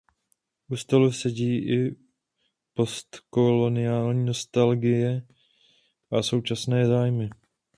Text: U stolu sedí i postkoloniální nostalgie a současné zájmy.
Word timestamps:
U 0.69 0.75
stolu 0.77 1.11
sedí 1.11 1.57
i 1.57 1.95
postkoloniální 2.73 4.25
nostalgie 4.25 5.27
a 6.11 6.21
současné 6.21 6.85
zájmy. 6.87 7.29